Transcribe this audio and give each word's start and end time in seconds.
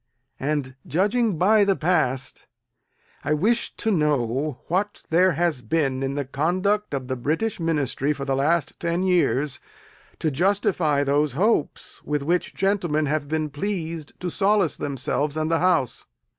And 0.39 0.75
judging 0.87 1.37
by 1.37 1.63
the 1.63 1.75
past, 1.75 2.47
I 3.23 3.35
wish 3.35 3.75
to 3.75 3.91
know 3.91 4.63
what 4.67 5.03
there 5.11 5.33
has 5.33 5.61
been 5.61 6.01
in 6.01 6.15
the 6.15 6.25
conduct 6.25 6.95
of 6.95 7.07
the 7.07 7.15
British 7.15 7.59
Ministry 7.59 8.11
for 8.11 8.25
the 8.25 8.35
last 8.35 8.79
ten 8.79 9.03
years 9.03 9.59
to 10.17 10.31
justify 10.31 11.03
those 11.03 11.33
hopes 11.33 12.01
with 12.03 12.23
which 12.23 12.55
gentlemen 12.55 13.05
have 13.05 13.27
been 13.27 13.51
pleased 13.51 14.19
to 14.21 14.31
solace 14.31 14.75
themselves 14.75 15.37
and 15.37 15.51
the 15.51 15.59
House? 15.59 16.07